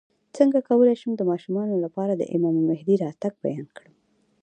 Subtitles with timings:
[0.37, 3.93] څنګه کولی شم د ماشومانو لپاره د امام مهدي راتګ بیان کړم